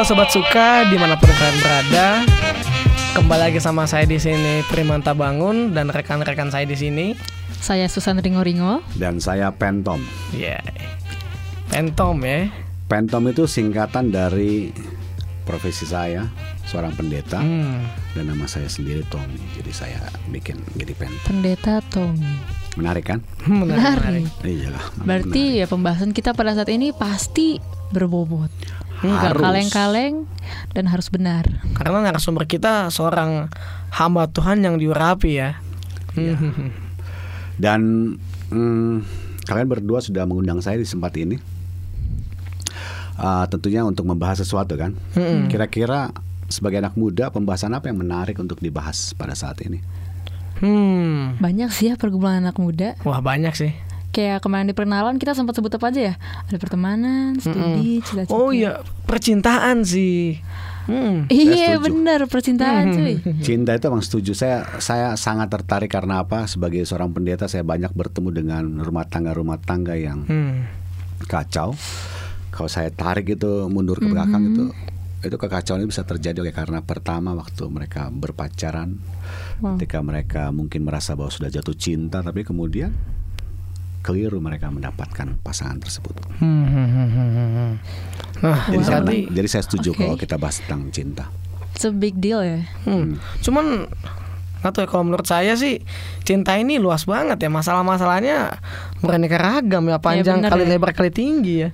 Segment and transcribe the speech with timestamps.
[0.00, 2.24] Halo sobat suka di mana pun kalian berada,
[3.20, 7.12] kembali lagi sama saya di sini Primanta Bangun dan rekan-rekan saya di sini.
[7.60, 8.80] Saya Susan Ringo Ringo.
[8.96, 10.00] Dan saya Pentom.
[10.32, 10.64] Ya, yeah.
[11.68, 12.48] Pentom ya.
[12.88, 14.72] Pentom itu singkatan dari
[15.44, 16.32] profesi saya,
[16.64, 17.84] seorang pendeta, Hmm.
[18.16, 19.36] dan nama saya sendiri Tommy.
[19.52, 20.00] Jadi saya
[20.32, 21.28] bikin jadi Pentom.
[21.28, 22.40] Pendeta Tommy.
[22.80, 23.20] Menarik kan?
[23.44, 24.24] Menarik.
[24.48, 24.84] Iya lah.
[25.04, 27.60] Berarti ya pembahasan kita pada saat ini pasti
[27.92, 28.79] berbobot.
[29.00, 30.28] Enggak kaleng-kaleng
[30.76, 31.48] dan harus benar.
[31.76, 33.48] Karena narasumber kita seorang
[33.90, 35.56] hamba Tuhan yang diurapi ya.
[36.14, 36.72] Hmm.
[37.56, 37.80] Dan
[38.52, 38.94] hmm,
[39.48, 41.36] kalian berdua sudah mengundang saya di tempat ini.
[43.20, 44.96] Ah, tentunya untuk membahas sesuatu kan.
[45.48, 46.12] Kira-kira
[46.50, 49.80] sebagai anak muda pembahasan apa yang menarik untuk dibahas pada saat ini?
[50.60, 51.40] Hmm.
[51.40, 52.96] Banyak sih ya pergumulan anak muda.
[53.04, 53.72] Wah banyak sih.
[54.10, 56.14] Kayak kemarin di perkenalan kita sempat sebut apa aja ya?
[56.46, 58.34] Ada pertemanan, studi, cita-cita.
[58.34, 60.42] Oh iya percintaan sih.
[60.90, 61.26] Hmm.
[61.30, 63.22] Iya benar percintaan cuy.
[63.38, 64.34] Cinta itu emang setuju.
[64.34, 66.50] Saya saya sangat tertarik karena apa?
[66.50, 70.66] Sebagai seorang pendeta saya banyak bertemu dengan rumah tangga-rumah tangga yang Hmm.
[71.22, 71.78] kacau.
[72.50, 74.64] Kalau saya tarik itu mundur ke belakang itu
[75.20, 78.96] itu kekacauan itu bisa terjadi oleh karena pertama waktu mereka berpacaran,
[79.60, 79.76] Wow.
[79.76, 82.88] ketika mereka mungkin merasa bahwa sudah jatuh cinta, tapi kemudian
[84.00, 86.16] keliru mereka mendapatkan pasangan tersebut.
[86.36, 87.72] Hmm, hmm, hmm, hmm, hmm.
[88.40, 90.00] Nah, Jadi, saya, jadi saya setuju Oke.
[90.00, 91.24] kalau kita bahas tentang cinta.
[91.70, 92.64] It's a big deal ya.
[92.82, 93.20] Hmm.
[93.40, 93.88] Cuman
[94.60, 95.80] nggak tahu ya kalau menurut saya sih
[96.20, 98.60] cinta ini luas banget ya masalah-masalahnya
[99.00, 100.70] beraneka ragam ya panjang bener kali ya.
[100.70, 101.70] lebar kali tinggi ya.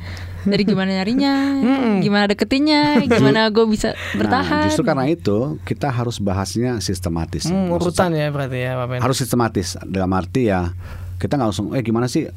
[0.47, 1.94] Dari gimana nyarinya, Mm-mm.
[2.06, 4.70] gimana deketinnya, gimana gue bisa Nah, bertahan.
[4.70, 7.50] justru karena itu kita harus bahasnya sistematis.
[7.50, 8.98] Hmm, urutan ya berarti ya Pak Ben.
[9.02, 10.70] harus sistematis dalam arti ya
[11.17, 12.28] kita nggak langsung eh gimana sih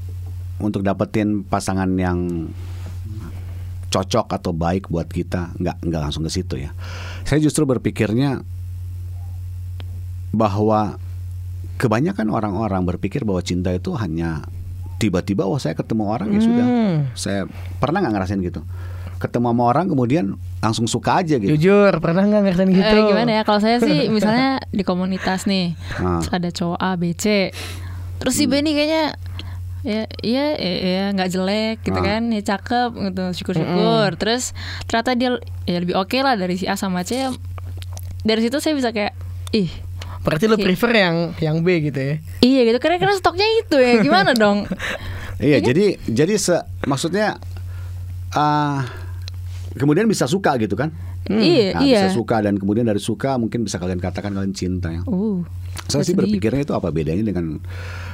[0.58, 2.49] untuk dapetin pasangan yang
[3.90, 6.72] cocok atau baik buat kita nggak nggak langsung ke situ ya
[7.23, 8.45] saya justru berpikirnya
[10.29, 11.01] bahwa
[11.75, 14.45] kebanyakan orang-orang berpikir bahwa cinta itu hanya
[15.00, 16.97] tiba-tiba wah saya ketemu orang ya sudah Hmm.
[17.16, 17.41] saya
[17.79, 18.61] pernah nggak ngerasain gitu
[19.17, 20.25] ketemu sama orang kemudian
[20.59, 22.96] langsung suka aja gitu Jujur pernah nggak ngerasain gitu?
[22.96, 26.19] Eh, gimana ya kalau saya sih misalnya di komunitas nih Ah.
[26.22, 27.50] terus ada cowok A B C
[28.19, 29.03] terus si B nih kayaknya
[29.80, 32.06] ya iya ya, ya nggak jelek gitu Ah.
[32.06, 34.09] kan ya cakep gitu syukur-syukur.
[34.16, 34.52] Terus
[34.85, 35.30] ternyata dia
[35.63, 37.31] ya lebih oke lah dari si A sama C.
[38.19, 39.16] Dari situ saya bisa kayak
[39.52, 39.72] ih.
[40.19, 42.16] Berarti lu prefer yang yang B gitu ya?
[42.40, 44.68] iya gitu karena karena stoknya itu ya gimana dong?
[45.40, 47.40] Iya, jadi jadi se, maksudnya
[48.29, 48.84] ah
[49.74, 50.91] kemudian bisa suka gitu kan?
[51.29, 52.03] iya Nah, iya.
[52.03, 55.08] bisa suka dan kemudian dari suka mungkin bisa kalian katakan kalian cinta ya.
[55.08, 55.40] uh
[55.89, 57.57] Saya sih berpikirnya itu apa bedanya dengan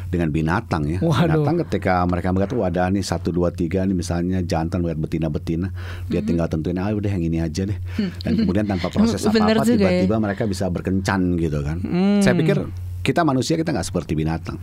[0.08, 1.00] dengan binatang ya.
[1.04, 1.44] Waduh.
[1.44, 5.28] Binatang ketika mereka melihat wah ada nih satu dua tiga nih misalnya jantan melihat betina
[5.28, 5.68] betina,
[6.08, 6.28] dia Mm-hmm.
[6.32, 7.78] tinggal tentuin ah udah yang ini aja deh.
[8.24, 9.36] Dan kemudian tanpa proses Hmm.
[9.36, 9.62] Apa apa ya.
[9.62, 9.76] Hmm.
[9.76, 11.78] tiba-tiba mereka bisa berkencan gitu kan.
[12.24, 12.58] Saya pikir
[13.06, 14.58] kita manusia kita nggak seperti binatang.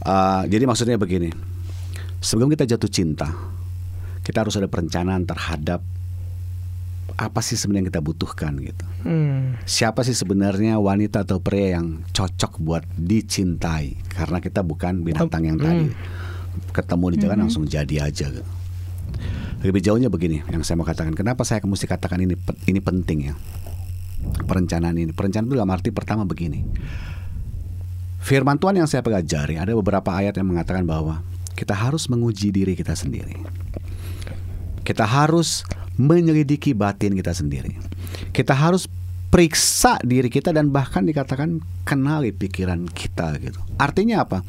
[0.00, 1.28] Ah, jadi maksudnya begini,
[2.22, 3.28] sebelum kita jatuh cinta,
[4.22, 5.82] kita harus ada perencanaan terhadap
[7.18, 8.86] apa sih sebenarnya yang kita butuhkan gitu?
[9.02, 9.58] Hmm.
[9.66, 13.98] siapa sih sebenarnya wanita atau pria yang cocok buat dicintai?
[14.14, 15.90] Karena kita bukan binatang yang tadi.
[16.70, 18.46] Ketemu di jalan langsung jadi aja gitu.
[19.58, 21.18] lebih jauhnya begini yang saya mau katakan.
[21.18, 22.38] Kenapa saya mesti katakan ini
[22.70, 23.34] ini penting ya?
[24.46, 25.10] Perencanaan ini.
[25.10, 26.62] Perencanaan itu dalam arti pertama begini.
[28.22, 31.26] Firman Tuhan yang saya pelajari ada beberapa ayat yang mengatakan bahwa
[31.58, 33.34] kita harus menguji diri kita sendiri.
[34.86, 35.66] Kita harus
[35.98, 37.74] menyelidiki batin kita sendiri.
[38.30, 38.86] Kita harus
[39.28, 43.60] periksa diri kita dan bahkan dikatakan kenali pikiran kita gitu.
[43.76, 44.40] Artinya apa?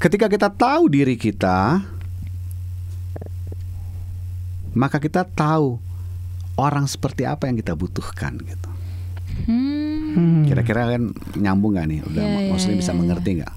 [0.00, 1.84] Ketika kita tahu diri kita,
[4.72, 5.76] maka kita tahu
[6.56, 8.70] orang seperti apa yang kita butuhkan gitu.
[10.16, 10.48] hmm.
[10.48, 12.00] Kira-kira kalian nyambung nggak nih?
[12.08, 13.00] Udah ya, maksudnya bisa ya, ya.
[13.04, 13.54] mengerti nggak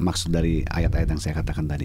[0.00, 1.84] maksud dari ayat-ayat yang saya katakan tadi?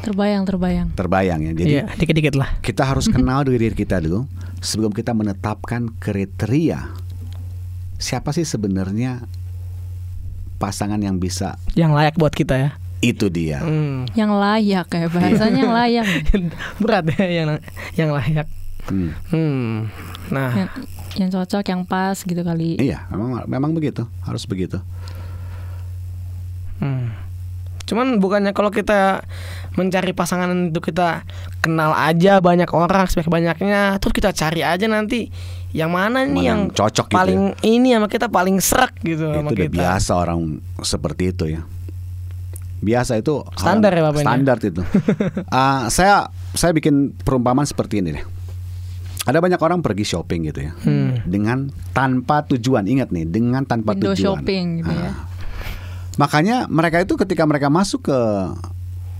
[0.00, 1.52] Terbayang terbayang Terbayang ya.
[1.52, 2.50] Jadi Iya, dikit-dikit lah.
[2.60, 4.24] kita harus kenal diri kita dulu
[4.58, 6.88] sebelum kita menetapkan kriteria
[7.96, 9.20] siapa sih sebenarnya
[10.56, 12.70] pasangan yang bisa Yang layak buat kita ya.
[13.00, 14.04] itu dia Hmm.
[14.12, 16.06] yang layak ya bahasanya yang layak
[16.84, 17.48] Berat ya yang
[17.94, 18.44] yang layak.
[18.84, 19.16] Hmm.
[19.26, 19.88] Hmm.
[20.28, 20.70] Nah, yang,
[21.16, 24.84] yang cocok yang pas gitu kali iya memang memang begitu harus begitu.
[27.90, 29.26] Cuman bukannya kalau kita
[29.72, 31.26] mencari pasangan itu kita
[31.58, 35.26] kenal aja banyak orang sebanyak banyaknya, terus kita cari aja nanti
[35.70, 39.50] yang mana nih Mana yang cocok gitu paling ini sama kita paling serak gitu sama
[39.50, 39.74] itu udah kita.
[39.76, 40.40] biasa orang
[40.80, 41.62] seperti itu ya
[42.80, 44.26] biasa itu Standar ya, Bapak, ini?
[44.26, 44.82] standar itu
[45.52, 48.24] Ah, saya saya bikin perumpamaan seperti ini deh
[49.22, 51.20] Ada banyak orang pergi shopping gitu ya, Hmm.
[51.22, 52.82] dengan tanpa tujuan.
[52.82, 54.40] Ingat nih, dengan tanpa Window tujuan.
[54.40, 55.12] shopping gitu ya.
[56.20, 58.18] Makanya mereka itu ketika mereka masuk ke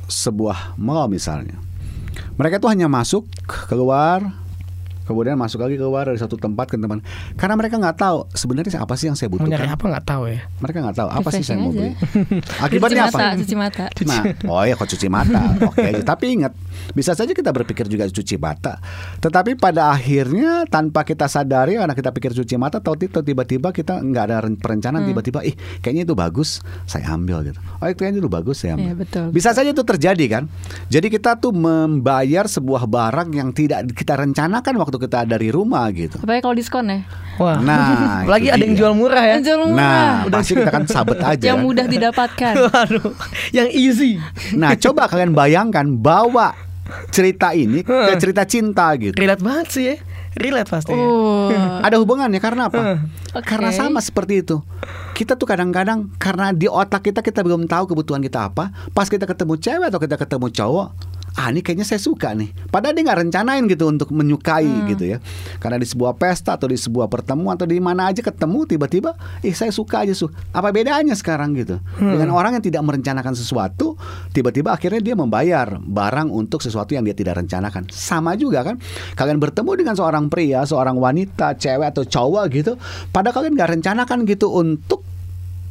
[0.04, 1.56] sebuah mall misalnya,
[2.36, 4.36] mereka itu hanya masuk keluar,
[5.10, 7.02] kemudian masuk lagi keluar dari satu tempat ke tempat.
[7.34, 9.66] Karena mereka nggak tahu sebenarnya apa sih yang saya butuhkan.
[9.66, 10.46] apa nggak tahu ya.
[10.62, 11.90] Mereka nggak tahu apa sih saya mau beli.
[12.64, 13.28] Akibatnya cuci apa?
[13.36, 13.84] cuci mata.
[14.10, 16.02] Nah, oh ya kok cuci mata, oke aja.
[16.12, 16.52] Tapi ingat,
[16.92, 18.82] bisa saja kita berpikir juga cuci mata.
[19.18, 23.98] Tetapi pada akhirnya tanpa kita sadari karena kita pikir cuci mata, tahu tahu tiba-tiba kita
[23.98, 25.10] nggak ada ren- perencanaan Hmm.
[25.10, 27.60] tiba-tiba, ih kayaknya itu bagus, saya ambil gitu.
[27.80, 28.86] Oh itu kayaknya itu bagus saya ambil.
[28.86, 29.26] Iya, betul.
[29.30, 30.44] Bisa saja itu terjadi kan.
[30.90, 36.20] Jadi kita tuh membayar sebuah barang yang tidak kita rencanakan waktu kita dari rumah gitu.
[36.20, 37.00] Apalagi kalau diskon ya.
[37.40, 37.56] Wah.
[37.56, 39.36] Nah, itu ada yang jual murah ya.
[39.40, 40.28] Jual murah.
[40.28, 41.40] Nah, pasti kita kan sabet aja.
[41.40, 41.66] yang kan.
[41.66, 42.54] mudah didapatkan.
[42.68, 43.16] Waduh,
[43.56, 44.20] yang easy.
[44.52, 46.52] Nah, coba kalian bayangkan bawa
[47.08, 49.16] cerita ini ke cerita cinta gitu.
[49.16, 49.96] Relate banget sih ya.
[50.36, 50.94] Relate pasti.
[50.94, 51.00] ya.
[51.00, 51.50] Oh.
[51.82, 53.02] Ada hubungannya karena apa?
[53.34, 53.46] Oke.
[53.46, 54.62] Karena sama seperti itu.
[55.16, 58.70] Kita tuh kadang-kadang karena di otak kita kita belum tahu kebutuhan kita apa.
[58.94, 60.88] Pas kita ketemu cewek atau kita ketemu cowok,
[61.38, 62.50] ah ini kayaknya saya suka nih.
[62.70, 65.18] Padahal dia nggak rencanain gitu untuk menyukai gitu ya.
[65.62, 69.54] Karena di sebuah pesta atau di sebuah pertemuan atau di mana aja ketemu tiba-tiba, ih
[69.54, 70.26] saya suka aja su.
[70.50, 71.78] Apa bedanya sekarang gitu?
[71.98, 73.94] Dengan orang yang tidak merencanakan sesuatu,
[74.34, 77.90] tiba-tiba akhirnya dia membayar barang untuk sesuatu yang dia tidak rencanakan.
[77.90, 78.78] Sama juga kan?
[79.18, 82.72] Kalian bertemu dengan seorang pria, seorang wanita, cewek atau cowok gitu,
[83.10, 85.02] padahal kalian nggak rencanakan gitu untuk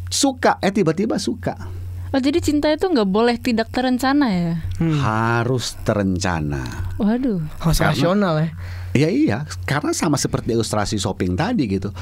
[0.10, 1.79] suka, eh tiba-tiba suka.
[2.10, 4.54] Oh jadi cinta itu nggak boleh tidak terencana ya?
[4.82, 6.90] Harus terencana.
[6.98, 7.38] Waduh.
[7.62, 8.50] Harus rasional ya.
[8.98, 9.38] Ya iya,
[9.70, 11.94] karena sama seperti ilustrasi shopping tadi gitu.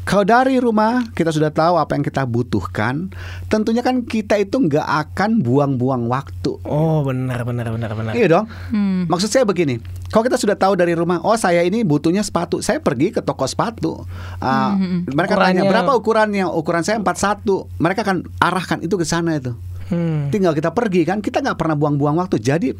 [0.00, 3.12] Kalau dari rumah kita sudah tahu apa yang kita butuhkan,
[3.46, 6.58] tentunya kan kita itu nggak akan buang-buang waktu.
[6.66, 8.12] Oh benar benar benar benar.
[8.16, 8.46] Iya dong.
[8.74, 9.06] Hmm.
[9.06, 12.82] Maksud saya begini, kalau kita sudah tahu dari rumah, oh saya ini butuhnya sepatu, saya
[12.82, 14.02] pergi ke toko sepatu.
[14.40, 16.46] Ah, Mereka tanya Ukurannya- berapa ukurannya?
[16.48, 17.70] Ukuran saya 41.
[17.78, 19.54] Mereka akan arahkan itu ke sana itu.
[19.92, 20.32] Hmm.
[20.32, 22.40] Tinggal kita pergi kan, kita nggak pernah buang-buang waktu.
[22.40, 22.74] Jadi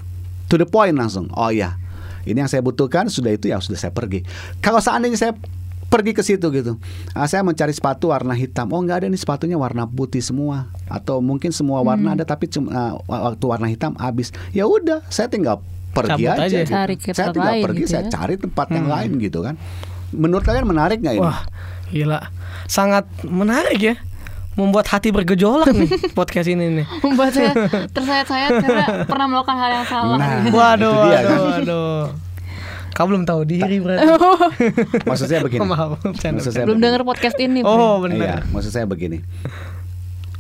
[0.49, 1.31] to the point langsung.
[1.37, 1.78] Oh iya,
[2.25, 4.26] ini yang saya butuhkan sudah itu ya sudah saya pergi.
[4.58, 5.32] Kalau seandainya saya
[5.91, 6.79] pergi ke situ gitu,
[7.13, 8.71] ah, saya mencari sepatu warna hitam.
[8.71, 12.71] Oh nggak ada nih sepatunya warna putih semua, atau mungkin semua warna ada tapi cuma
[12.71, 14.31] ah, waktu warna hitam habis.
[14.55, 15.59] Ya udah, saya tinggal
[15.91, 16.47] pergi Cabut aja.
[16.47, 16.59] aja.
[16.63, 16.73] gitu.
[16.73, 18.11] Cari saya tinggal lain pergi, gitu saya ya.
[18.15, 19.55] cari tempat yang lain gitu kan.
[20.15, 21.27] Menurut kalian menarik nggak ini?
[21.27, 21.43] Wah,
[21.91, 22.21] gila.
[22.71, 23.95] Sangat menarik ya.
[24.59, 26.87] Membuat hati bergejolak nih podcast ini nih.
[27.03, 27.55] Membuat saya
[27.97, 30.17] tersayat-sayat karena pernah melakukan hal yang salah.
[30.19, 30.31] Nah.
[30.51, 31.39] Waduh, waduh, kan?
[31.39, 32.03] waduh.
[33.00, 34.12] Kau belum tahu diri berarti.
[35.08, 35.64] Maksud saya begini.
[35.64, 37.64] Maaf, bercanda, Maksud saya Belum dengar podcast ini.
[37.64, 38.12] Oh, Bro.
[38.12, 38.41] Iya, benar.
[38.52, 39.25] maksud saya begini.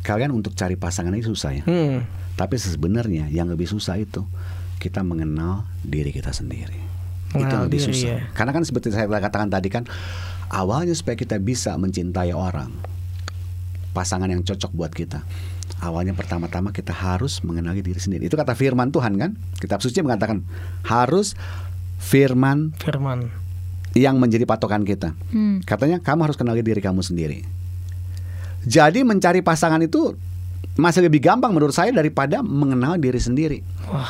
[0.04, 1.64] Kalian untuk cari pasangan ini susah ya.
[1.64, 2.04] Hmm.
[2.36, 4.28] Tapi sebenarnya yang lebih susah itu
[4.76, 6.76] kita mengenal diri kita sendiri.
[7.32, 8.08] itu Mengenal yang lebih diri, susah.
[8.12, 8.18] ya.
[8.36, 9.88] Karena kan seperti saya katakan tadi kan
[10.52, 12.68] awalnya supaya kita bisa mencintai orang
[13.96, 15.24] pasangan yang cocok buat kita.
[15.80, 18.28] Awalnya pertama-tama kita harus mengenali diri sendiri.
[18.28, 19.32] Itu kata firman Tuhan kan?
[19.56, 20.44] Kitab suci mengatakan
[20.84, 21.32] harus
[22.00, 23.28] firman Firman.
[23.92, 25.12] yang menjadi patokan kita.
[25.30, 25.60] Hmm.
[25.62, 27.44] Katanya kamu harus kenali diri kamu sendiri.
[28.64, 30.16] Jadi mencari pasangan itu
[30.74, 33.58] masih lebih gampang menurut saya daripada mengenal diri sendiri.
[33.86, 34.08] Wah,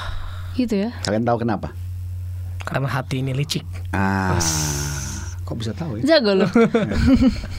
[0.55, 0.91] Gitu ya.
[1.03, 1.75] Kalian tahu kenapa?
[2.61, 3.65] karena hati ini licik.
[3.91, 4.37] Ah,
[5.43, 6.05] kok bisa tahu ya?
[6.15, 6.51] Jago loh.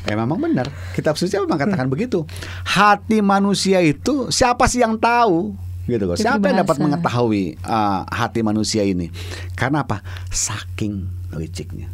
[0.07, 0.69] Eh memang benar.
[0.93, 2.23] Kitab suci memang katakan begitu.
[2.63, 5.57] Hati manusia itu siapa sih yang tahu?
[5.91, 6.03] Gitu.
[6.07, 9.11] Itu Siapa yang dapat mengetahui uh, hati manusia ini?
[9.59, 9.99] Karena apa?
[10.31, 11.03] Saking
[11.35, 11.91] liciknya.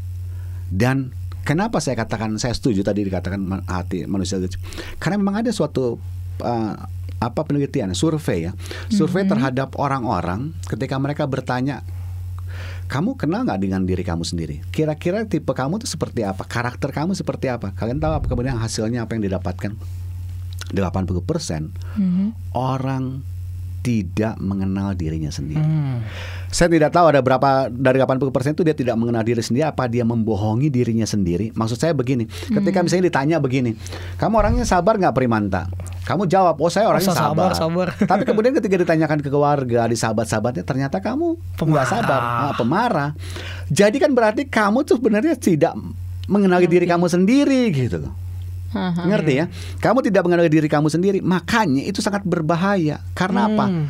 [0.70, 1.10] Dan
[1.42, 4.62] kenapa saya katakan saya setuju tadi dikatakan hati manusia licik?
[5.02, 5.98] Karena memang ada suatu
[6.46, 6.74] uh,
[7.18, 8.52] apa penelitian, survei ya,
[8.94, 11.82] survei terhadap orang-orang ketika mereka bertanya
[12.88, 14.62] kamu kenal nggak dengan diri kamu sendiri?
[14.70, 16.46] Kira-kira tipe kamu tuh seperti apa?
[16.46, 17.74] Karakter kamu seperti apa?
[17.74, 19.74] Kalian tahu apa kemudian hasilnya apa yang didapatkan?
[20.68, 22.36] 80% Mhm.
[22.52, 23.24] orang
[23.82, 25.62] tidak mengenal dirinya sendiri.
[25.62, 26.04] Hmm.
[26.52, 30.04] Saya tidak tahu ada berapa dari 80% itu dia tidak mengenal diri sendiri apa dia
[30.04, 31.52] membohongi dirinya sendiri.
[31.56, 33.76] Maksud saya begini, ketika misalnya ditanya begini,
[34.20, 35.68] kamu orangnya sabar nggak Primanta?
[36.08, 37.88] Kamu jawab, oh saya orangnya Oh, sabar, sabar.
[37.92, 38.08] sabar.
[38.08, 41.88] Tapi kemudian ketika ditanyakan ke keluarga, di sahabat-sahabatnya, ternyata kamu nggak Pemarah.
[41.88, 43.10] sabar, ah, pemarah.
[43.68, 45.76] Jadi kan berarti kamu tuh sebenarnya tidak
[46.28, 48.27] mengenali diri kamu sendiri gitu.
[48.68, 49.08] Haha.
[49.08, 49.46] Ngerti ya?
[49.80, 53.00] Kamu tidak mengenali diri kamu sendiri, makanya itu sangat berbahaya.
[53.16, 53.66] Karena apa?
[53.72, 53.88] Hmm.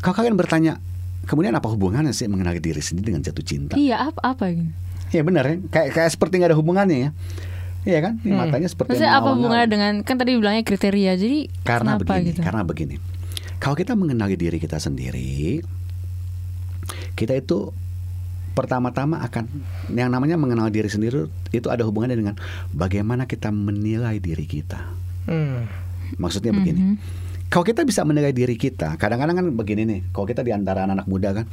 [0.00, 0.80] Kalau kalian bertanya,
[1.24, 3.74] kemudian apa hubungannya sih mengenali diri sendiri dengan jatuh cinta?
[3.76, 4.70] Iya apa apa gitu.
[5.14, 7.10] Ya benar ya, kayak kayak seperti nggak ada hubungannya ya.
[7.86, 8.12] Iya kan?
[8.26, 8.40] Ini Hmm.
[8.42, 11.12] matanya seperti Maksudnya apa hubungannya dengan kan tadi bilangnya kriteria.
[11.14, 12.40] Jadi Karena kenapa begini, gitu?
[12.42, 12.96] karena begini.
[13.56, 15.62] Kalau kita mengenali diri kita sendiri,
[17.14, 17.70] kita itu
[18.56, 19.44] pertama-tama akan
[19.92, 22.34] yang namanya mengenal diri sendiri itu ada hubungannya dengan
[22.72, 24.80] bagaimana kita menilai diri kita.
[25.28, 25.68] Hmm.
[26.16, 26.96] Maksudnya begini.
[27.52, 30.00] Kalau kita bisa menilai diri kita, kadang-kadang kan begini nih.
[30.10, 31.44] Kalau kita di antara anak-anak muda kan,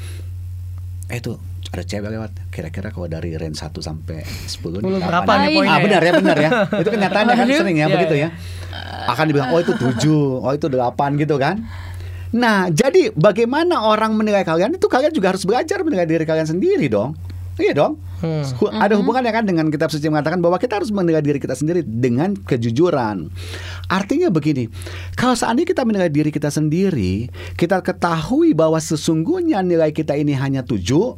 [1.11, 1.37] eh tuh
[1.73, 2.31] ada cewek lewat.
[2.49, 5.83] Kira-kira kalau dari range 1 sampai 10 nih, Sepuluh kapan berapa nih poinnya Ah ya?
[5.85, 6.49] benar ya, benar ya.
[6.81, 8.29] Itu kenyataannya kan sering ya Iya, begitu iya.
[8.31, 9.09] ya.
[9.11, 9.99] Akan dibilang oh itu 7,
[10.47, 11.59] oh itu 8 gitu kan.
[12.33, 16.89] Nah, jadi bagaimana orang menilai kalian itu kalian juga harus belajar menilai diri kalian sendiri
[16.89, 17.13] dong.
[17.53, 18.01] Iya dong.
[18.25, 18.41] Hmm.
[18.81, 22.33] Ada hubungannya kan dengan kitab suci mengatakan bahwa kita harus menilai diri kita sendiri dengan
[22.33, 23.29] kejujuran.
[23.91, 24.71] Artinya begini,
[25.13, 30.65] kalau seandainya kita menilai diri kita sendiri, kita ketahui bahwa sesungguhnya nilai kita ini hanya
[30.65, 31.13] tujuh,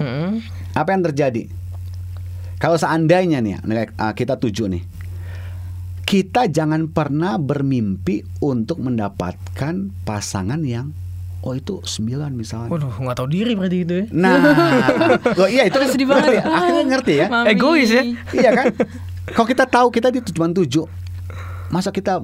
[0.00, 0.40] Hmm.
[0.72, 1.44] apa yang terjadi?
[2.56, 4.82] Kalau seandainya nih nilai ah, kita tujuh nih,
[6.10, 10.90] kita jangan pernah bermimpi untuk mendapatkan pasangan yang
[11.46, 12.66] oh itu sembilan misalnya.
[12.66, 14.04] Waduh, nggak tahu diri berarti gitu ya.
[14.10, 14.34] Nah,
[15.40, 16.42] oh iya itu Aduh, sedih banget.
[16.42, 16.50] ya?
[16.50, 17.26] Akhirnya ngerti ya.
[17.30, 17.46] Mami.
[17.54, 18.02] Egois ya.
[18.34, 18.74] iya kan?
[19.30, 20.90] Kalau kita tahu kita di cuma tujuh,
[21.70, 22.18] masa kita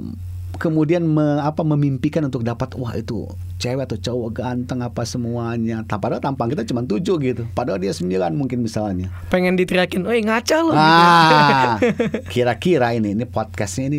[0.58, 5.80] kemudian me- apa memimpikan untuk dapat wah itu cewek atau cowok ganteng apa semuanya.
[5.88, 7.42] Padahal tampang kita cuma tujuh gitu.
[7.56, 9.08] Padahal dia sembilan mungkin misalnya.
[9.32, 10.80] Pengen diteriakin, "Oi, ngaca lo." gitu.
[10.80, 11.76] Ah,
[12.32, 13.98] kira-kira ini ini podcastnya ini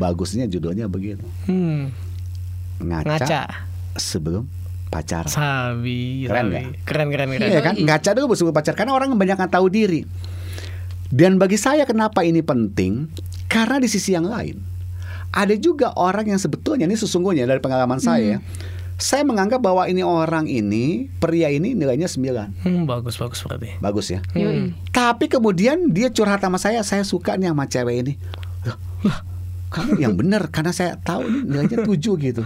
[0.00, 1.24] bagusnya judulnya begitu.
[1.44, 1.92] Hmm.
[2.78, 3.42] Ngaca, Ngaca.
[3.98, 4.46] sebelum
[4.88, 5.28] pacaran.
[5.28, 6.62] Sabi, Keren sabi.
[6.86, 7.48] Keren, keren, keren.
[7.50, 7.74] Iya kan?
[7.76, 10.08] Ngaca dulu sebelum pacar karena orang banyak yang tahu diri.
[11.08, 13.08] Dan bagi saya kenapa ini penting?
[13.48, 14.60] Karena di sisi yang lain
[15.32, 18.40] ada juga orang yang sebetulnya ini sesungguhnya dari pengalaman saya,
[18.98, 23.78] saya menganggap bahwa ini orang ini pria ini nilainya 9 Hmm, bagus, bagus berarti.
[23.78, 24.18] bagus ya.
[24.34, 24.74] Yoi.
[24.90, 28.12] Tapi kemudian dia curhat sama saya, saya suka nih sama cewek ini.
[29.68, 32.42] Kamu yang benar karena saya tahu ini nilainya 7 gitu.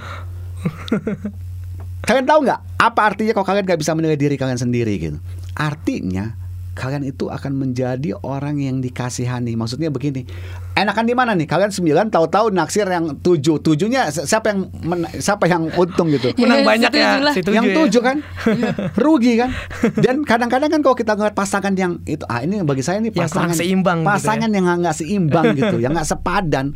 [2.03, 5.19] Kalian tahu nggak apa artinya kalau kalian nggak bisa menilai diri kalian sendiri gitu?
[5.55, 6.35] Artinya
[6.75, 9.55] kalian itu akan menjadi orang yang dikasihani.
[9.55, 10.27] Maksudnya begini,
[10.75, 11.45] enakan di mana nih?
[11.45, 16.33] Kalian sembilan tahu-tahu naksir yang tujuh, tujuhnya si- siapa yang men- siapa yang untung gitu?
[16.41, 17.09] Menang Ya, banyak ya,
[17.47, 17.77] yang ya.
[17.77, 18.17] tujuh kan?
[19.03, 19.51] Rugi kan?
[19.95, 23.31] Dan kadang-kadang kan kalau kita ngeliat pasangan yang itu ah ini bagi saya nih Yang
[23.31, 26.67] kurang pasangan seimbang gitu pasangan yang nggak- nggak seimbang gitu yang nggak sepadan.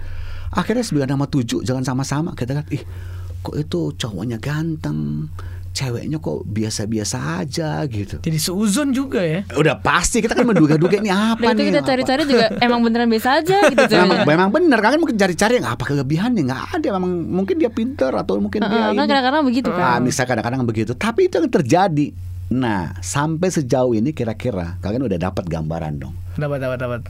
[0.49, 2.31] Akhirnya sembilan sama tujuh jangan sama-sama.
[2.33, 2.83] Kita kan ih
[3.41, 5.31] kok itu cowoknya ganteng
[5.77, 9.45] ceweknya kok biasa-biasa aja gitu Jadi seuzon juga ya.
[9.53, 13.07] udah pasti kita kan menduga-duga ini apa Dan itu nih kita cari-cari juga emang beneran
[13.07, 17.13] biasa aja gitu Memang, memang benar kalian mungkin cari-cari yang apa kelebihannya nggak ada memang
[17.29, 19.05] mungkin dia pinter atau mungkin dia Heeh, kan ini.
[19.07, 20.01] kadang-kadang begitu Ah, kan.
[20.01, 20.93] bisa kadang-kadang begitu.
[20.93, 22.07] Tapi itu yang terjadi.
[22.49, 26.15] Nah, sampai sejauh ini kira-kira kalian udah dapat gambaran dong.
[26.35, 27.01] Dapat, dapat, dapat.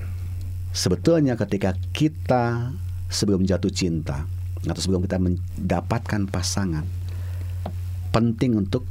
[0.71, 2.73] Sebetulnya ketika kita
[3.07, 4.27] sebelum jatuh cinta
[4.63, 6.83] atau sebelum kita mendapatkan pasangan,
[8.17, 8.89] penting untuk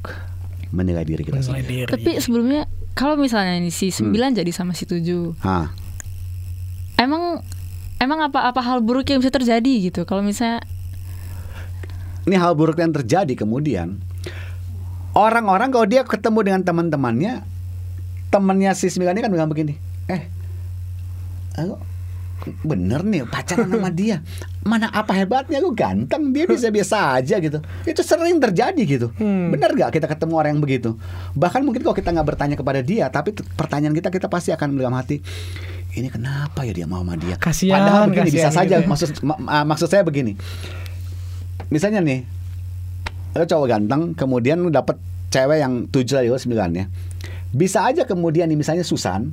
[0.69, 1.89] menilai diri kita Menilai sendiri.
[1.89, 1.91] diri.
[1.91, 2.61] Tapi sebelumnya
[2.93, 5.73] kalau misalnya ini si 9 jadi sama si 7 Hah,
[6.95, 7.41] Emang
[7.97, 10.61] emang apa apa hal buruk yang bisa terjadi gitu kalau misalnya
[12.23, 13.99] ini hal buruk yang terjadi kemudian
[15.15, 17.43] orang-orang kalau dia ketemu dengan teman-temannya,
[18.29, 19.73] temannya si sembilan ini kan bilang begini,
[20.07, 20.21] eh,
[21.63, 21.79] lo
[22.61, 24.21] bener nih pacaran sama dia.
[24.65, 26.29] Mana apa hebatnya lu ganteng.
[26.35, 27.59] Dia bisa biasa aja gitu.
[27.87, 29.07] Itu sering terjadi gitu.
[29.17, 29.53] Hmm.
[29.53, 30.99] bener gak kita ketemu orang yang begitu?
[31.33, 34.93] Bahkan mungkin kalau kita nggak bertanya kepada dia tapi pertanyaan kita kita pasti akan dalam
[34.93, 35.21] hati
[35.95, 37.39] ini kenapa ya dia mau sama dia?
[37.39, 38.89] Kasihan, padahal begini bisa kasihan saja gitu ya.
[38.91, 40.35] maksud ma- ma- maksud saya begini.
[41.71, 42.27] Misalnya nih
[43.35, 44.99] lo cowok ganteng kemudian lu dapet
[45.31, 46.85] cewek yang tujuh lo sembilan ya.
[47.55, 49.31] Bisa aja kemudian nih misalnya Susan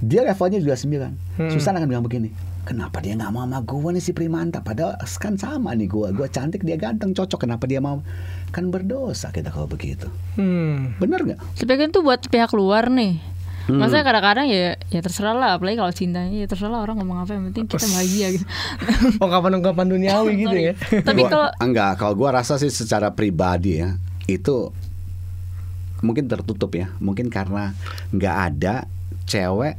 [0.00, 1.50] dia levelnya juga sembilan Hmm.
[1.50, 2.28] Susan akan bilang begini
[2.62, 6.26] kenapa dia nggak mau sama gue nih si Primanta padahal kan sama nih gue gue
[6.26, 8.04] cantik dia ganteng cocok kenapa dia mau
[8.48, 10.92] kan berdosa kita kalau begitu Hmm.
[10.96, 13.20] bener nggak tapi kan tuh buat pihak luar nih.
[13.62, 13.76] Hmm.
[13.76, 17.32] Maksudnya kadang-kadang ya ya terserah lah apalagi kalau cintanya ya terserah lah orang ngomong apa
[17.32, 18.44] yang penting kita bahagia gitu.
[19.22, 20.72] Ungkapan-ungkapan duniawi gitu ya.
[21.00, 23.94] Tapi Gua- kalau enggak kalau gue rasa sih secara pribadi ya
[24.26, 24.72] itu
[26.00, 27.76] mungkin tertutup ya mungkin karena
[28.10, 28.74] nggak ada
[29.24, 29.76] cewek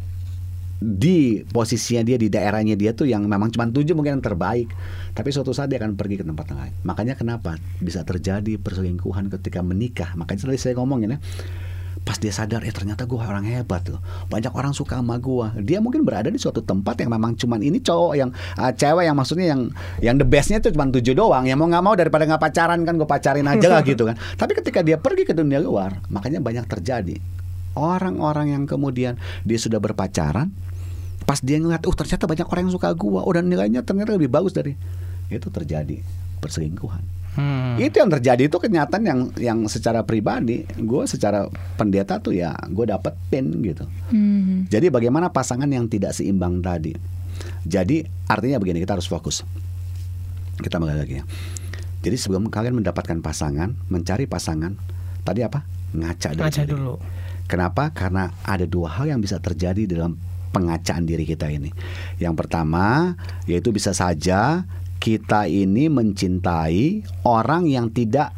[0.81, 4.73] di posisinya dia di daerahnya dia tuh yang memang cuma tujuh mungkin yang terbaik.
[5.13, 6.73] Tapi suatu saat dia akan pergi ke tempat lain.
[6.81, 10.17] Makanya kenapa bisa terjadi perselingkuhan ketika menikah?
[10.17, 11.19] Makanya tadi saya ngomongin ya
[12.01, 14.01] pas dia sadar eh ternyata gue orang hebat loh.
[14.25, 17.77] Banyak orang suka sama gue dia mungkin berada di suatu tempat yang memang cuman ini
[17.77, 19.61] cowok yang ah, cewek yang maksudnya yang
[20.01, 21.45] yang the bestnya tuh cuma tujuh doang.
[21.45, 24.17] Yang mau nggak mau daripada nggak pacaran kan gue pacarin aja lah gitu kan.
[24.17, 27.21] Tapi ketika dia pergi ke dunia luar makanya banyak terjadi.
[27.77, 30.49] Orang-orang yang kemudian dia sudah berpacaran
[31.23, 34.31] pas dia ngeliat oh ternyata banyak orang yang suka gue oh dan nilainya ternyata lebih
[34.31, 34.73] bagus dari
[35.31, 36.01] itu terjadi
[36.43, 37.03] perselingkuhan.
[37.31, 37.79] Hmm.
[37.79, 41.47] Itu yang terjadi itu kenyataan yang yang secara pribadi, gue secara
[41.79, 43.87] pendeta tuh ya gue dapetin gitu.
[44.11, 44.67] Hmm.
[44.67, 46.91] Jadi bagaimana pasangan yang tidak seimbang tadi?
[47.63, 49.47] Jadi artinya begini kita harus fokus.
[50.59, 51.25] Kita mulai lagi ya.
[52.01, 54.75] Jadi sebelum kalian mendapatkan pasangan, mencari pasangan,
[55.23, 55.63] tadi apa?
[55.95, 56.35] Ngaca.
[56.35, 56.99] Ngaca dulu.
[57.47, 57.93] Kenapa?
[57.95, 60.17] Karena ada dua hal yang bisa terjadi dalam
[60.51, 61.71] pengacaan diri kita ini.
[62.19, 63.15] Yang pertama
[63.47, 64.67] yaitu bisa saja
[65.01, 68.35] kita ini mencintai orang yang tidak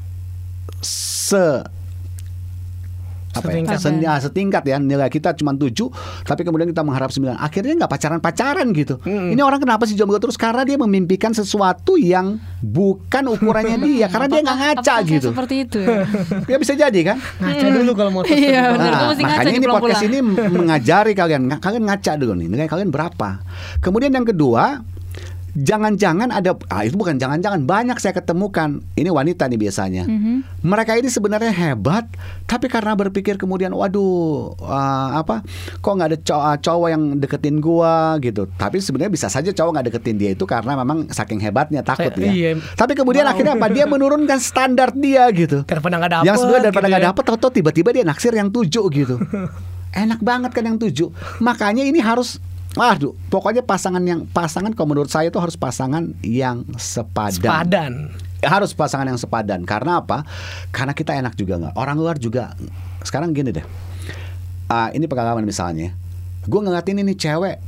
[0.79, 1.65] se
[3.34, 3.78] apa ya, Setingkat.
[3.78, 4.78] sen- ya, setingkat ya.
[4.78, 5.90] Nilai kita cuma 7
[6.24, 9.02] tapi kemudian kita mengharap 9 akhirnya nggak pacaran pacaran gitu.
[9.02, 9.34] Mm-mm.
[9.34, 10.38] ini orang kenapa sih jomblo terus?
[10.38, 14.06] Karena dia memimpikan sesuatu yang bukan ukurannya dia.
[14.08, 15.30] Karena dia nggak ngaca gitu.
[15.34, 15.80] Seperti itu?
[15.82, 16.06] Ya.
[16.54, 17.18] ya bisa jadi kan?
[17.18, 18.63] Ngaca dulu kalau mau tes Iya.
[18.72, 20.18] Nah, Gua mesti ngaca makanya di ini podcast ini
[20.54, 23.30] mengajari kalian, kalian ngaca dulu nih, nilai kalian berapa.
[23.80, 24.86] Kemudian yang kedua,
[25.55, 28.81] jangan-jangan ada, ah itu bukan jangan-jangan banyak saya ketemukan.
[28.93, 30.03] Ini wanita nih biasanya.
[30.03, 30.62] Mhm.
[30.62, 32.10] Mereka ini sebenarnya hebat,
[32.43, 35.45] tapi karena berpikir kemudian, waduh, ah, apa,
[35.77, 38.50] kok nggak ada cow- ah, cowok yang deketin gua gitu.
[38.51, 42.19] Tapi sebenarnya bisa saja cowok nggak deketin dia itu karena memang saking hebatnya takut Eh,
[42.19, 42.31] ya.
[42.31, 42.50] iya.
[42.74, 43.31] Tapi kemudian Wow.
[43.31, 43.67] akhirnya apa?
[43.69, 47.10] Dia menurunkan standar dia gitu Daripada nggak dapet yang sebenarnya daripada gitu nggak ya.
[47.10, 49.15] dapet tahu-tahu tiba-tiba dia naksir yang tujuh gitu
[50.03, 52.41] enak banget kan yang tujuh makanya ini harus
[52.74, 57.38] Waduh, pokoknya pasangan yang pasangan kalau menurut saya itu harus pasangan yang sepadan.
[57.38, 57.94] Sepadan.
[58.42, 59.62] Harus pasangan yang sepadan.
[59.62, 60.25] Karena apa?
[60.74, 61.74] Karena kita enak juga nggak.
[61.77, 62.58] Orang luar juga.
[63.06, 63.65] Sekarang gini deh.
[64.65, 65.94] Ah, ini pengalaman misalnya.
[66.50, 67.62] Gue ngeliatin ini cewek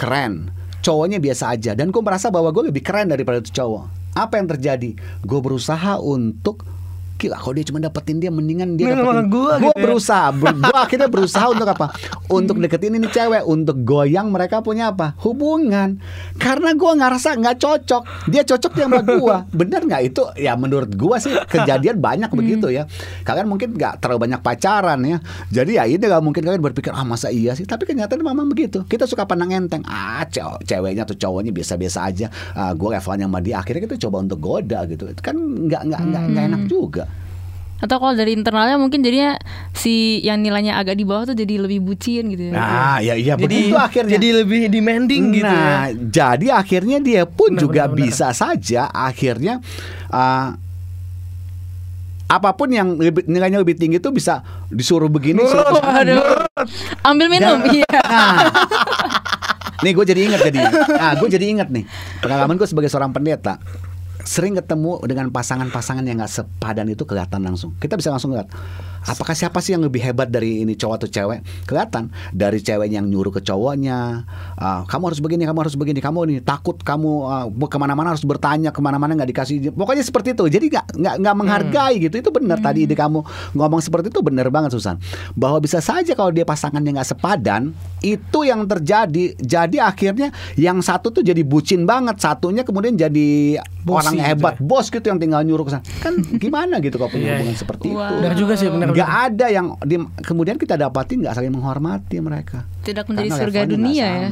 [0.00, 0.48] keren,
[0.80, 4.16] cowoknya biasa aja, dan gue merasa bahwa gue lebih keren daripada itu cowok.
[4.16, 4.96] Apa yang terjadi?
[5.22, 6.64] Gue berusaha untuk
[7.20, 9.84] Gila, kalau dia cuma dapetin dia mendingan dia dapetin Gua gitu ya.
[9.84, 10.26] berusaha,
[10.64, 11.92] gue akhirnya berusaha untuk apa?
[12.32, 15.12] Untuk deketin ini cewek, untuk goyang mereka punya apa?
[15.20, 16.00] Hubungan.
[16.40, 19.36] Karena gue ngerasa nggak cocok, dia cocok sama gue.
[19.60, 20.22] Bener nggak itu?
[20.40, 22.88] Ya menurut gue sih kejadian banyak begitu ya.
[23.20, 25.20] Kalian mungkin nggak terlalu banyak pacaran ya.
[25.52, 27.68] Jadi ya ini nggak mungkin kalian berpikir ah masa iya sih?
[27.68, 28.80] Tapi kenyataan memang begitu.
[28.88, 29.84] Kita suka pandang enteng.
[29.84, 32.32] Ah cew- ceweknya atau cowoknya biasa-biasa aja.
[32.56, 33.60] Ah, gue levelnya sama dia.
[33.60, 35.04] Akhirnya kita coba untuk goda gitu.
[35.04, 37.04] Itu kan nggak nggak nggak nggak enak juga.
[37.80, 39.40] Atau kalau dari internalnya mungkin jadinya
[39.72, 42.52] si yang nilainya agak di bawah tuh jadi lebih bucin gitu ya.
[42.52, 44.12] Nah, ya iya Jadi begitu akhirnya.
[44.14, 45.96] jadi lebih demanding gitu nah, ya.
[45.96, 48.00] jadi akhirnya dia pun Benar, juga benar, benar.
[48.04, 49.64] bisa saja akhirnya
[50.08, 50.48] uh,
[52.26, 54.38] apa pun yang lebih, nilainya lebih tinggi itu bisa
[54.68, 55.42] disuruh begini.
[55.42, 56.46] suruh- Waduh.
[57.02, 57.98] Ambil minum, Dan- iya.
[58.06, 58.46] Nah,
[59.80, 60.58] nih gue jadi ingat jadi,
[60.92, 61.88] nah gue jadi ingat nih
[62.20, 63.56] pengalaman gue sebagai seorang pendeta
[64.26, 67.76] sering ketemu dengan pasangan-pasangan yang nggak sepadan itu kelihatan langsung.
[67.78, 68.50] Kita bisa langsung lihat
[69.04, 71.40] apakah siapa sih yang lebih hebat dari ini cowok atau cewek?
[71.64, 74.24] Kelihatan dari cewek yang nyuruh ke cowoknya,
[74.56, 78.24] "Ah, kamu harus begini, kamu harus begini, kamu nih takut kamu ah, ke mana-mana harus
[78.24, 79.54] bertanya, ke mana-mana nggak dikasih.
[79.60, 80.44] izin." Pokoknya seperti itu.
[80.46, 82.14] Jadi nggak nggak nggak menghargai gitu.
[82.18, 83.22] Itu benar tadi ide kamu
[83.54, 84.96] ngomong seperti itu benar banget Susan.
[85.32, 89.36] Bahwa bisa saja kalau dia pasangannya nggak sepadan, itu yang terjadi.
[89.36, 94.54] Jadi akhirnya yang satu tuh jadi bucin banget, satunya kemudian jadi Bosi orang gitu hebat,
[94.60, 94.62] ya.
[94.62, 95.84] bos gitu yang tinggal nyuruh ke sana.
[96.04, 97.60] Kan gimana gitu kalau punya Iya, hubungan iya.
[97.60, 97.96] seperti Wow.
[97.96, 98.14] itu.
[98.20, 98.88] Benar juga sih benar.
[98.94, 102.64] Nggak ada yang di- kemudian kita dapatin nggak saling menghormati mereka.
[102.80, 104.28] Tidak menjadi Karena surga dunia ya.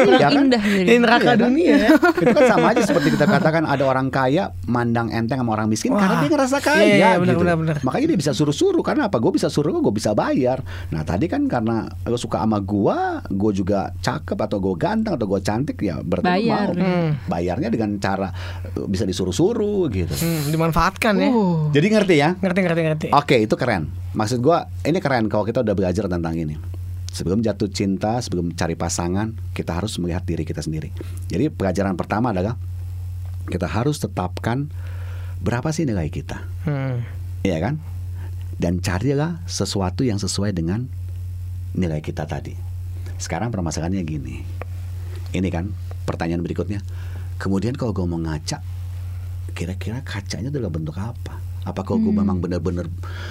[0.00, 0.42] Kurang iya kan?
[0.42, 0.86] indah jadi.
[0.86, 1.38] Ini neraka Iya kan?
[1.42, 1.88] dunia ya.
[2.16, 5.92] itu kan sama aja seperti kita katakan ada orang kaya mandang enteng sama orang miskin
[5.92, 6.00] Wah.
[6.00, 7.42] karena dia ngerasa kaya Iya, iya, benar, gitu.
[7.42, 7.76] benar, benar.
[7.80, 9.16] Makanya dia bisa suruh-suruh karena apa?
[9.16, 10.64] Gue bisa suruh gue bisa bayar.
[10.88, 15.26] Nah tadi kan karena lo suka sama gua, gue juga cakep atau gue ganteng atau
[15.26, 16.72] gue cantik ya berarti Bayar.
[16.72, 17.10] mau Hmm.
[17.26, 18.32] bayarnya dengan cara
[18.66, 20.14] eh, bisa disuruh-suruh gitu.
[20.14, 21.28] Hmm, dimanfaatkan ya.
[21.28, 21.68] Uh.
[21.70, 22.32] Jadi ngerti ya?
[22.34, 23.06] Ngerti ngerti ngerti.
[23.12, 23.92] Oke itu keren.
[24.10, 26.56] Maksud gua ini keren kalau kita udah belajar tentang ini.
[27.10, 30.94] Sebelum jatuh cinta, sebelum cari pasangan, kita harus melihat diri kita sendiri.
[31.26, 32.54] Jadi pelajaran pertama adalah
[33.50, 34.70] kita harus tetapkan
[35.42, 37.02] berapa sih nilai kita, Hmm.
[37.40, 37.74] Iya kan?
[38.60, 40.84] Dan carilah sesuatu yang sesuai dengan
[41.72, 42.52] nilai kita tadi.
[43.16, 44.44] Sekarang permasalahannya gini.
[45.32, 45.72] Ini kan
[46.04, 46.84] pertanyaan berikutnya.
[47.40, 48.60] Kemudian kalau gue mau ngaca,
[49.56, 51.40] kira-kira kacanya dalam bentuk apa?
[51.64, 52.84] Apa kalau gue memang benar-benar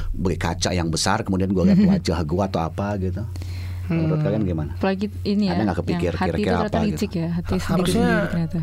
[0.10, 3.22] beli kaca yang besar, kemudian gue lihat wajah gue atau apa gitu?
[3.90, 4.72] Menurut kalian gimana?
[4.76, 5.54] Apalagi ini ya.
[5.54, 6.90] Ada nggak kepikir yang hati itu kira-kira ternyata apa gitu?
[6.94, 8.60] licik ya, hati Ha- sendiri harusnya- ternyata.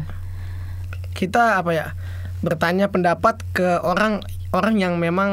[1.11, 1.87] Kita apa ya?
[2.39, 5.31] Bertanya pendapat ke orang orang yang memang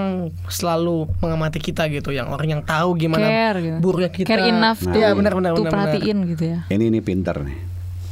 [0.47, 3.77] selalu mengamati kita gitu, yang orang yang tahu gimana Care gitu.
[3.79, 4.27] buruknya kita.
[4.27, 4.99] Care enough Nah, tuh.
[4.99, 5.71] Iya, benar benar tuh benar.
[5.71, 5.87] benar.
[5.93, 6.59] perhatiin gitu ya.
[6.67, 7.57] Ini ini pinter nih.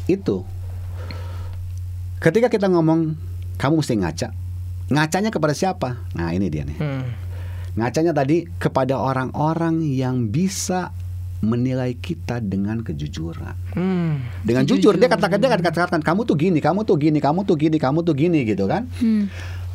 [0.08, 0.46] Itu
[2.20, 3.18] ketika kita ngomong
[3.58, 4.28] kamu mesti ngaca.
[4.88, 6.04] Ngacanya kepada siapa?
[6.14, 6.78] Nah, ini dia nih.
[6.78, 7.04] Hmm.
[7.72, 10.92] Ngacanya tadi kepada orang-orang yang bisa
[11.42, 13.74] menilai kita dengan kejujuran.
[13.74, 14.22] Hmm.
[14.46, 17.58] Dengan jujur dia katakan dia akan katakan kamu tuh gini, kamu tuh gini, kamu tuh
[17.58, 18.86] gini, kamu tuh gini gitu kan.
[19.02, 19.26] Hmm.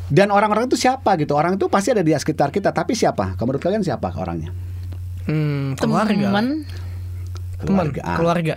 [0.07, 1.35] Dan orang-orang itu siapa gitu?
[1.35, 3.35] Orang itu pasti ada di sekitar kita, tapi siapa?
[3.35, 4.55] Kamu menurut kalian siapa orangnya?
[5.27, 6.31] Hmm, keluarga.
[6.31, 6.45] Teman.
[7.59, 8.55] Teman, Ah, keluarga.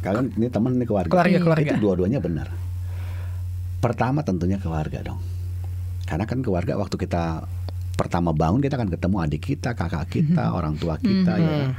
[0.00, 1.12] Kalian ini teman ini keluarga.
[1.12, 1.70] Keluarga, keluarga.
[1.76, 2.48] Itu dua-duanya benar.
[3.84, 5.20] Pertama tentunya keluarga dong.
[6.08, 7.44] Karena kan keluarga waktu kita
[8.00, 11.70] pertama bangun kita akan ketemu adik kita, kakak kita, orang tua kita ya kan.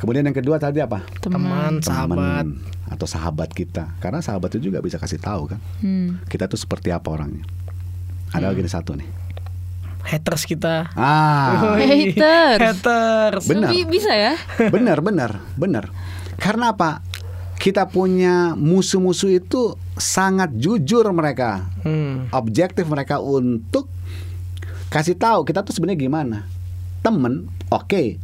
[0.00, 1.04] Kemudian yang kedua tadi apa?
[1.20, 2.16] Teman, sahabat.
[2.16, 2.46] Teman
[2.88, 3.92] atau sahabat kita.
[4.00, 5.60] Karena sahabat itu juga bisa kasih tahu kan.
[5.84, 6.18] Hmm.
[6.24, 7.44] Kita tuh seperti apa orangnya.
[8.32, 9.04] Ada lagi nih satu nih.
[10.00, 10.88] Haters kita.
[10.96, 12.80] Ah, Haters.
[12.80, 13.44] Haters.
[13.44, 13.68] Benar.
[13.68, 14.34] Bi- Bisa ya?
[14.72, 15.92] benar benar benar.
[16.40, 17.04] Karena apa?
[17.60, 21.68] Kita punya musuh-musuh itu sangat jujur mereka.
[21.84, 22.32] Hmm.
[22.32, 23.84] Objektif mereka untuk
[24.88, 26.38] kasih tahu kita tuh sebenarnya gimana.
[27.04, 28.16] Temen, oke.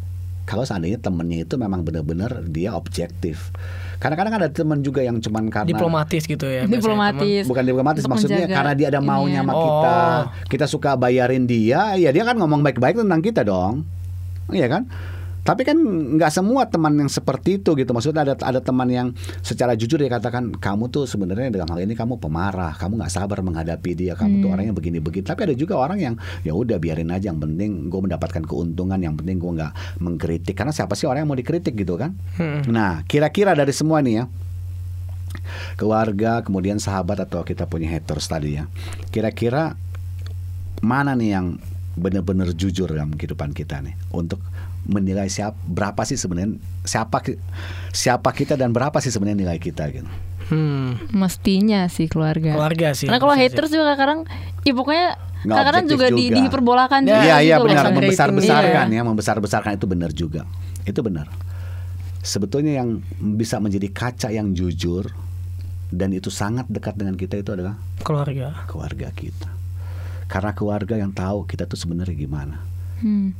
[0.46, 3.50] Kalau seandainya temennya itu memang benar-benar dia objektif.
[3.98, 6.62] Kadang-kadang ada teman juga yang cuman karena Diplomatis gitu ya.
[6.70, 7.50] Diplomatis.
[7.50, 9.42] bukan diplomatis Untuk maksudnya menjaga karena dia ada ini maunya ya.
[9.42, 9.62] sama Oh.
[9.66, 9.96] kita
[10.46, 13.82] kita suka bayarin dia ya dia kan ngomong baik-baik tentang kita dong
[14.54, 14.86] iya kan
[15.46, 15.78] tapi kan
[16.18, 17.94] nggak semua teman yang seperti itu gitu.
[17.94, 19.14] Maksudnya ada ada teman yang
[19.46, 22.74] secara jujur dia katakan kamu tuh sebenarnya dalam hal ini kamu pemarah.
[22.74, 24.18] Kamu nggak sabar menghadapi dia.
[24.18, 24.42] Kamu Hmm.
[24.42, 27.30] tuh orangnya begini begini tapi ada juga orang yang ya udah biarin aja.
[27.30, 28.98] Yang penting gue mendapatkan keuntungan.
[28.98, 30.58] Yang penting gue nggak mengkritik.
[30.58, 32.18] Karena siapa sih orang yang mau dikritik gitu kan?
[32.34, 32.66] Hmm.
[32.66, 34.24] Nah, kira-kira dari semua nih ya,
[35.76, 38.66] keluarga, kemudian sahabat atau kita punya haters tadi ya,
[39.12, 39.76] kira-kira
[40.82, 41.46] mana nih yang
[41.96, 43.94] benar-benar jujur dalam kehidupan kita nih?
[44.12, 44.40] Untuk
[44.86, 47.18] menilai siapa berapa sih sebenarnya siapa
[47.90, 50.08] siapa kita dan berapa sih sebenarnya nilai kita gitu.
[50.46, 51.02] Hmm.
[51.10, 52.54] Mestinya sih keluarga.
[52.54, 53.10] Keluarga sih.
[53.10, 53.42] Karena kalau sih.
[53.50, 54.22] haters juga kadang
[54.62, 55.08] ya pokoknya
[55.46, 56.34] Nggak kadang objektif juga, di, juga.
[56.38, 58.98] dihiperbolakan Ya, juga Iya iya gitu benar membesar-besarkan iya.
[58.98, 60.42] ya membesar-besarkan itu benar juga.
[60.82, 61.26] Itu benar.
[62.26, 62.98] Sebetulnya yang
[63.38, 65.06] bisa menjadi kaca yang jujur
[65.94, 68.66] dan itu sangat dekat dengan kita itu adalah keluarga.
[68.66, 69.50] keluarga kita.
[70.26, 72.58] Karena keluarga yang tahu kita tuh sebenarnya gimana.
[72.98, 73.30] Hmm.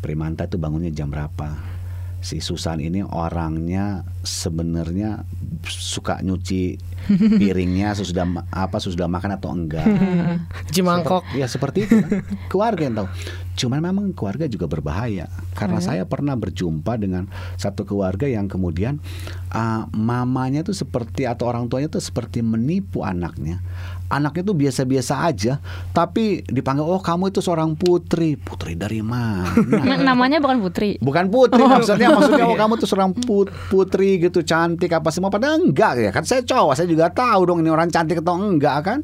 [0.00, 1.76] Primanta itu bangunnya jam berapa?
[2.16, 5.22] Si Susan ini orangnya sebenarnya
[5.62, 6.74] suka nyuci
[7.38, 9.86] piringnya sesudah apa sesudah makan atau enggak.
[11.22, 12.10] Seperti- ya seperti itu kan.
[12.50, 13.08] keluarga yang tahu.
[13.56, 17.24] Cuman memang keluarga juga berbahaya karena saya pernah berjumpa dengan
[17.56, 19.00] satu keluarga yang kemudian
[19.48, 23.62] ah, mamanya tuh seperti atau orang tuanya tuh seperti menipu anaknya.
[24.06, 25.58] Anaknya tuh biasa-biasa aja,
[25.90, 28.34] tapi dipanggil oh kamu itu seorang putri.
[28.34, 29.50] Putri dari mana?
[29.66, 30.98] Na- namanya bukan Putri.
[30.98, 35.28] Bukan putri maksudnya maksudnya oh kamu tuh seorang put- putri gitu cantik apa semua.
[35.28, 36.22] Padahal enggak ya kan?
[36.22, 38.98] Saya cowok saya juga tahu dong ini orang cantik atau enggak kan.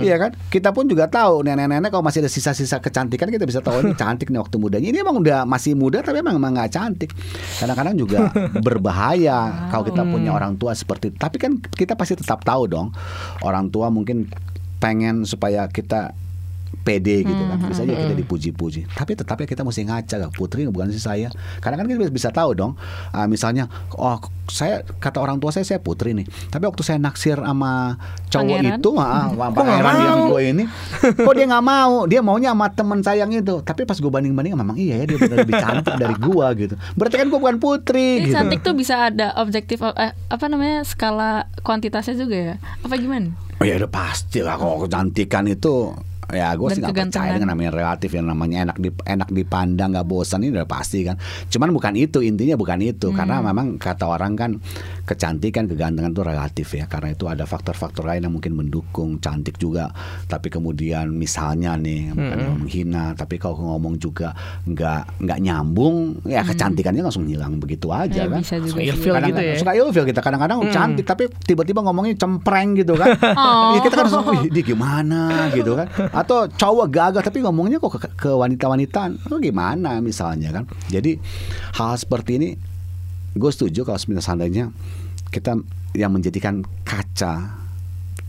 [0.00, 0.30] Iya kan?
[0.46, 4.28] Kita pun juga tahu nenek-nenek kalau masih ada sisa-sisa kecantikan kita bisa tahu ini cantik
[4.28, 4.86] nih waktu mudanya.
[4.86, 7.10] Ini emang udah masih muda tapi emang emang nggak cantik.
[7.58, 8.30] Kadang-kadang juga
[8.66, 9.38] berbahaya
[9.68, 12.88] kalau kita punya orang tua seperti itu tapi kan kita pasti tetap tahu dong
[13.42, 14.19] orang tua mungkin
[14.80, 16.16] pengen supaya kita
[16.82, 17.58] pede gitu kan.
[17.68, 18.90] Bisa aja kita dipuji-puji.
[18.90, 21.28] Tapi tetap ya kita mesti ngaca lah putri bukan sih saya.
[21.60, 22.72] Karena kan kita bisa, tahu dong
[23.10, 23.66] Ah, misalnya
[23.98, 24.18] oh
[24.50, 26.26] saya kata orang tua saya saya putri nih.
[26.50, 27.98] Tapi waktu saya naksir sama
[28.30, 28.78] cowok Pangeran?
[28.78, 30.64] itu ah, ah, pangeran yang gue ini
[31.26, 31.94] kok dia nggak mau?
[32.10, 33.62] Dia maunya sama teman sayang itu.
[33.62, 36.74] Tapi pas gue banding-banding memang iya ya dia benar lebih cantik dari gue gitu.
[36.98, 38.36] Berarti kan gue bukan putri Jadi gitu.
[38.36, 42.54] cantik tuh bisa ada objektif eh, apa namanya skala kuantitasnya juga ya?
[42.82, 43.30] Apa gimana?
[43.60, 45.92] Oh ya udah pasti lah kalau kecantikan itu
[46.32, 50.04] ya gue sih nggak percaya dengan namanya relatif yang namanya enak di enak dipandang nggak
[50.04, 51.16] bosan ini udah pasti kan.
[51.46, 53.10] Cuman bukan itu intinya bukan itu.
[53.10, 54.50] Karena memang kata orang kan
[55.04, 56.84] kecantikan kegantengan itu relatif ya.
[56.84, 59.90] Karena itu ada faktor-faktor lain yang mungkin mendukung cantik juga.
[60.26, 64.32] Tapi kemudian misalnya nih bukan yang menghina tapi kalau ngomong juga
[64.64, 67.56] nggak nggak nyambung ya kecantikannya langsung hilang.
[67.56, 68.40] Begitu aja Eh, kan.
[68.40, 68.80] bisa juga.
[68.80, 69.02] Ilfil sih.
[69.02, 69.56] gitu kadang ya.
[69.58, 70.20] suka ilfil kita.
[70.20, 73.08] Kadang-kadang cantik tapi tiba-tiba ngomongnya cempreng gitu kan.
[73.40, 73.72] Oh.
[73.72, 75.48] ya kita kan "Wih, dia gimana?
[75.50, 75.86] Gitu kan
[76.20, 80.64] atau cowok gagah tapi ngomongnya kok ke, ke wanita-wanita oh, gimana misalnya kan?
[80.92, 81.16] Jadi
[81.80, 82.48] hal seperti ini
[83.32, 84.64] gue setuju kalau misalnya seandainya
[85.32, 85.56] kita
[85.96, 87.56] yang menjadikan kaca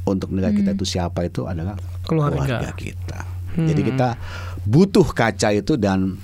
[0.06, 2.74] untuk nilai kita itu siapa itu adalah Keluarga.
[2.74, 3.20] kita.
[3.52, 4.16] Jadi kita
[4.64, 6.16] butuh kaca itu dan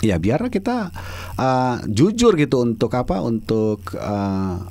[0.00, 0.90] ya biar kita
[1.36, 4.62] uh, jujur gitu untuk apa untuk uh,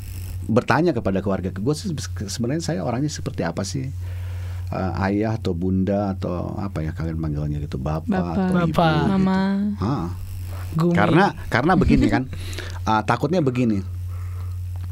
[0.47, 1.51] bertanya kepada keluarga.
[1.53, 1.91] Gue sih
[2.25, 3.91] sebenarnya saya orangnya seperti apa sih
[4.71, 8.31] Uh, ayah atau bunda atau apa ya kalian manggilnya gitu bapak, Bapak.
[8.31, 8.95] atau ibu Bapak.
[8.95, 9.11] gitu.
[9.11, 9.39] Mama.
[10.71, 10.95] Gumi.
[10.95, 12.23] Karena karena begini kan,
[12.87, 13.83] uh, takutnya begini.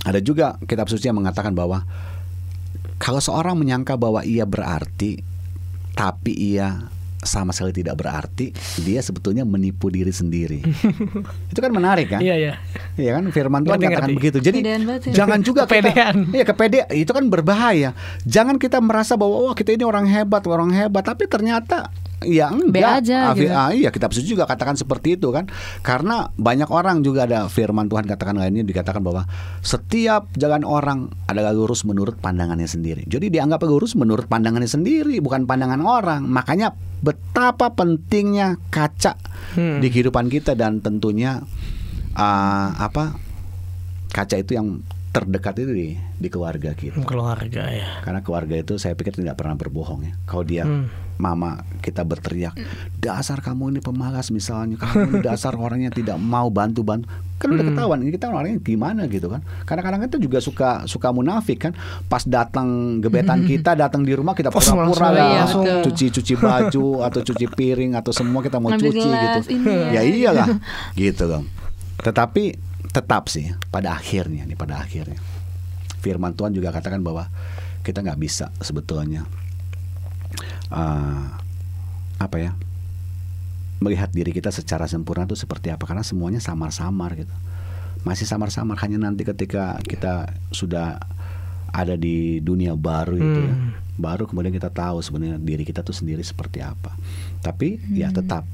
[0.04, 1.88] Ada juga kitab suci yang mengatakan bahwa
[3.00, 5.24] kalau seorang menyangka bahwa ia berarti,
[5.96, 10.64] tapi ia sama sekali tidak berarti, dia sebetulnya menipu diri sendiri.
[11.52, 12.24] itu kan menarik kan?
[12.24, 12.54] Iya iya.
[12.96, 14.16] Iya kan firman Tuhan katakan ngerti.
[14.16, 14.38] begitu.
[14.40, 15.14] Jadi Kepedean banget ya.
[15.24, 16.16] jangan juga Kepedean.
[16.32, 17.92] kita Iya, kepede itu kan berbahaya.
[18.24, 23.00] Jangan kita merasa bahwa wah kita ini orang hebat, orang hebat, tapi ternyata ya enggak.
[23.00, 23.54] aja, Afi- gitu.
[23.54, 25.48] ah, iya, kita bisa juga katakan seperti itu kan.
[25.80, 29.24] Karena banyak orang juga ada firman Tuhan katakan lainnya dikatakan bahwa
[29.60, 33.04] setiap jalan orang adalah lurus menurut pandangannya sendiri.
[33.06, 36.26] Jadi dianggap lurus menurut pandangannya sendiri, bukan pandangan orang.
[36.26, 39.16] Makanya betapa pentingnya kaca
[39.50, 39.80] Hmm.
[39.80, 41.42] di kehidupan kita dan tentunya
[42.14, 43.16] ah, apa
[44.10, 47.02] kaca itu yang terdekat itu di, di keluarga kita.
[47.02, 47.90] Keluarga ya.
[48.00, 50.14] Karena keluarga itu saya pikir tidak pernah berbohong ya.
[50.24, 50.86] Kalau dia Hmm.
[51.20, 52.56] Mama kita berteriak,
[52.96, 57.12] dasar kamu ini pemalas misalnya, kamu ini dasar orangnya tidak mau bantu-bantu.
[57.36, 57.72] Kan udah Hmm.
[57.72, 59.44] ketahuan ini kita orangnya gimana gitu kan.
[59.64, 61.72] Kadang-kadang kita juga suka suka munafik kan.
[62.08, 67.46] Pas datang gebetan kita datang di rumah kita pura-pura iya, langsung cuci-cuci baju atau cuci
[67.48, 69.40] piring atau semua kita mau cuci gitu.
[69.52, 70.02] ini Ya ya.
[70.04, 70.48] iyalah
[71.00, 71.44] gitu kan.
[72.00, 72.44] Tetapi
[72.90, 75.20] tetap sih pada akhirnya nih pada akhirnya
[76.00, 77.28] firman Tuhan juga katakan bahwa
[77.84, 79.28] kita nggak bisa sebetulnya
[80.74, 81.24] eh,
[82.20, 82.52] apa ya
[83.80, 87.32] melihat diri kita secara sempurna itu seperti apa karena semuanya samar-samar gitu
[88.04, 91.00] masih samar-samar hanya nanti ketika kita sudah
[91.70, 93.72] ada di dunia baru itu ya Hmm.
[94.00, 96.96] baru kemudian kita tahu sebenarnya diri kita tuh sendiri seperti apa
[97.44, 98.48] tapi ya tetap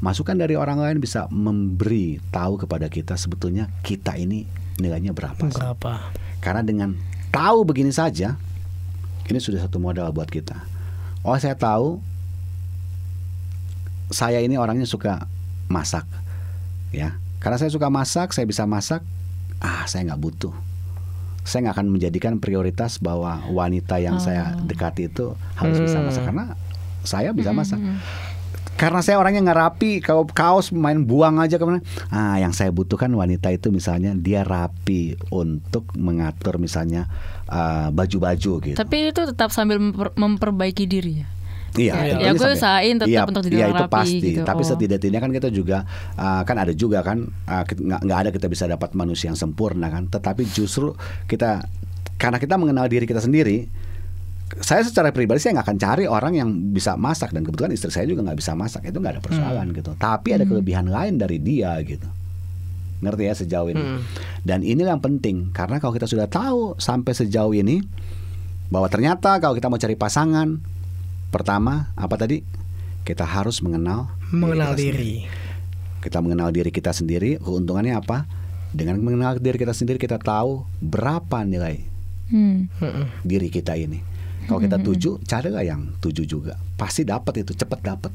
[0.00, 4.44] masukan dari orang lain bisa memberi tahu kepada kita sebetulnya kita ini
[4.76, 5.40] nilainya berapa.
[5.40, 6.12] Berapa?
[6.40, 6.92] Karena dengan
[7.32, 8.36] tahu begini saja,
[9.28, 10.56] ini sudah satu modal buat kita.
[11.26, 11.98] Oh, saya tahu
[14.14, 15.26] saya ini orangnya suka
[15.66, 16.06] masak,
[16.94, 17.18] ya.
[17.42, 19.02] Karena saya suka masak, saya bisa masak.
[19.58, 20.54] Ah, saya nggak butuh.
[21.42, 26.54] Saya nggak akan menjadikan prioritas bahwa wanita yang saya dekati itu harus bisa masak karena
[27.02, 27.82] saya bisa masak.
[28.76, 31.80] Karena saya orangnya nggak rapi, kalau kaos main buang aja ke mana.
[32.06, 37.08] Ah, yang saya butuhkan wanita itu misalnya dia rapi untuk mengatur misalnya
[37.46, 38.76] ah, baju-baju gitu.
[38.76, 41.28] Tapi itu tetap sambil memper- memperbaiki diri ya.
[41.76, 44.16] Iya, Ya, aku sampai- usahain tetap iya, untuk jadi iya, itu rapi pasti.
[44.22, 44.40] gitu.
[44.42, 44.66] Tapi Oh.
[44.66, 45.78] setidak-tidaknya kan kita juga
[46.14, 49.88] ah, kan ada juga kan ah, nggak nggak ada kita bisa dapat manusia yang sempurna
[49.88, 50.04] kan.
[50.06, 50.92] Tetapi justru
[51.24, 51.64] kita
[52.16, 53.68] karena kita mengenal diri kita sendiri.
[54.62, 58.06] Saya secara pribadi saya nggak akan cari orang yang bisa masak dan kebetulan istri saya
[58.06, 59.90] juga nggak bisa masak itu nggak ada persoalan gitu.
[59.98, 62.06] Tapi ada kelebihan lain dari dia gitu.
[63.02, 63.82] Ngerti ya sejauh ini.
[63.82, 64.00] Hmm.
[64.46, 67.82] Dan ini yang penting karena kalau kita sudah tahu sampai sejauh ini
[68.70, 70.62] bahwa ternyata kalau kita mau cari pasangan
[71.34, 72.46] pertama apa tadi
[73.02, 74.94] kita harus mengenal Mengenal kita sendiri.
[74.94, 75.14] diri.
[76.06, 78.30] Kita mengenal diri kita sendiri, keuntungannya apa?
[78.70, 81.82] Dengan mengenal diri kita sendiri kita tahu berapa nilai
[82.26, 82.66] Hmm.
[83.22, 84.02] Diri kita ini.
[84.46, 86.54] Kalau kita tujuh, carilah yang tujuh juga.
[86.78, 88.12] Pasti dapat itu, cepat dapat.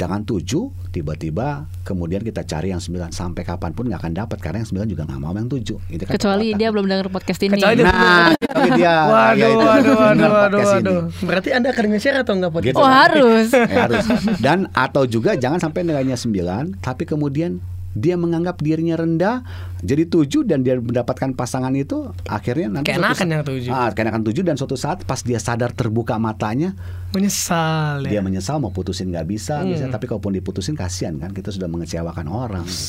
[0.00, 4.64] Jangan tujuh, tiba-tiba kemudian kita cari yang sembilan sampai kapan pun nggak akan dapat karena
[4.64, 5.76] yang sembilan juga nggak mau yang tujuh.
[5.92, 7.60] Itu kan Kecuali dia belum dengar podcast ini.
[7.60, 10.80] Kecuali Nah, tapi dia Waduh, ya itu, waduh, waduh, waduh, podcast ini.
[10.80, 11.00] waduh.
[11.20, 12.72] Berarti Anda akan nge-share atau enggak podcast?
[12.72, 12.80] Gitu.
[12.80, 13.46] Oh harus.
[13.52, 14.04] Ya, harus.
[14.40, 19.42] Dan atau juga jangan sampai nilainya 9 tapi kemudian dia menganggap dirinya rendah
[19.80, 23.68] jadi tujuh dan dia mendapatkan pasangan itu akhirnya nanti sa- yang tujuh.
[23.68, 26.78] Ah, keenakan tujuh dan suatu saat pas dia sadar terbuka matanya
[27.10, 28.22] Menyesal dia ya.
[28.22, 29.70] menyesal mau putusin nggak bisa Hmm.
[29.70, 32.86] bisa tapi kalaupun diputusin kasihan kan kita sudah mengecewakan orang gitu.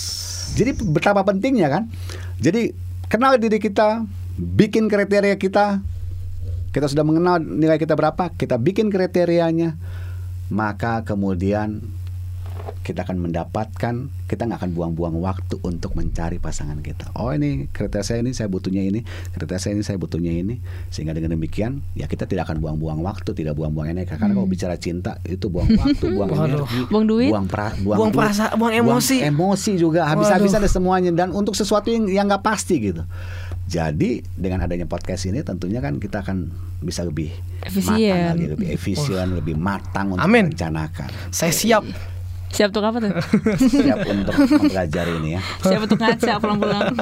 [0.56, 1.84] jadi betapa pentingnya kan
[2.38, 2.70] jadi
[3.08, 4.06] kenal diri kita
[4.38, 5.82] bikin kriteria kita
[6.70, 9.76] kita sudah mengenal nilai kita berapa kita bikin kriterianya
[10.48, 11.82] maka kemudian
[12.82, 13.94] kita akan mendapatkan
[14.26, 18.48] kita nggak akan buang-buang waktu untuk mencari pasangan kita oh ini kriteria saya ini saya
[18.48, 22.58] butuhnya ini kriteria saya ini saya butuhnya ini sehingga dengan demikian ya kita tidak akan
[22.58, 27.06] buang-buang waktu tidak buang-buang energi karena kalau bicara cinta itu buang waktu buang energi Buang
[27.06, 27.30] duit.
[27.30, 29.18] buang pra- buang, Buang duit, perasa- buang emosi.
[29.22, 33.02] emosi juga habis-habisan ada semuanya dan untuk sesuatu yang yang nggak pasti gitu
[33.64, 38.10] jadi dengan adanya podcast ini tentunya kan kita akan bisa lebih Efisien.
[38.10, 40.50] matang lagi, lebih efisien, lebih matang untuk Amin.
[40.50, 41.10] merencanakan.
[41.30, 41.86] Saya siap.
[42.52, 43.12] Siap untuk apa tuh?
[43.82, 45.42] Siap untuk mempelajari ini ya.
[45.64, 46.94] Siap untuk ngaca pulang-pulang.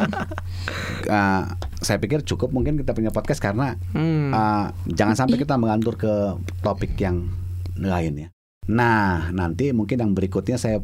[1.09, 1.43] Uh,
[1.85, 4.29] saya pikir cukup mungkin kita punya podcast karena Hmm.
[4.31, 6.13] uh, jangan sampai kita mengantur ke
[6.61, 7.27] topik yang
[7.75, 8.29] lain ya.
[8.69, 10.79] Nah, nanti mungkin yang berikutnya saya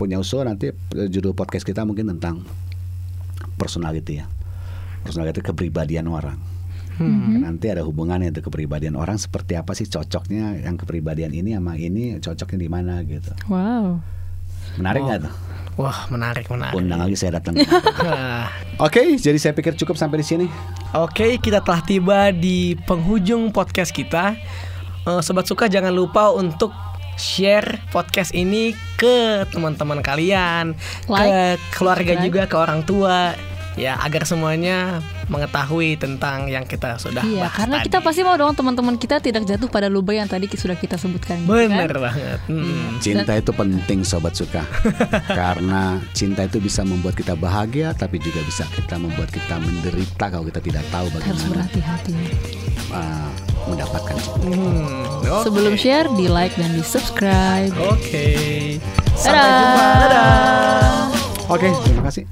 [0.00, 2.40] punya usul nanti judul podcast kita mungkin tentang
[3.60, 4.26] personality ya.
[5.04, 6.49] Personality kepribadian orang.
[7.00, 7.40] Hmm.
[7.40, 12.20] Nanti ada hubungannya itu kepribadian orang seperti apa sih cocoknya yang kepribadian ini sama ini
[12.20, 13.32] cocoknya di mana gitu.
[13.48, 14.04] Wow.
[14.76, 15.06] Menarik Oh.
[15.08, 15.34] nggak tuh?
[15.80, 16.76] Wah, menarik, menarik.
[16.76, 17.56] Undang lagi saya datang.
[17.56, 18.52] Nah,
[18.84, 20.46] Oke, jadi saya pikir cukup sampai di sini.
[20.92, 24.36] Oke, kita telah tiba di penghujung podcast kita.
[25.08, 26.68] Eh, Sobat suka jangan lupa untuk
[27.16, 32.26] share podcast ini ke teman-teman kalian, ke Like, keluarga subscribe.
[32.28, 33.32] juga, ke orang tua,
[33.72, 37.86] ya agar semuanya mengetahui tentang yang kita sudah Iya, bahas karena tadi.
[37.86, 41.40] kita pasti mau dong teman-teman kita tidak jatuh pada lubang yang tadi sudah kita sebutkan.
[41.40, 41.86] gitu kan?
[41.86, 42.38] bener banget.
[42.44, 42.98] Hmm.
[42.98, 44.66] Cinta itu penting sobat suka
[45.40, 50.42] Karena cinta itu bisa membuat kita bahagia Tapi juga bisa kita membuat kita menderita Kalau
[50.42, 52.14] kita tidak tahu Harus bagaimana berhati-hati.
[52.90, 53.28] uh,
[53.64, 55.44] mendapatkan cinta Hmm, oke.
[55.46, 57.70] Sebelum share, di like dan di subscribe.
[57.86, 58.26] Oke.
[59.14, 59.84] Sampai jumpa.
[60.00, 61.06] Dadah.
[61.48, 62.24] Oke terima kasih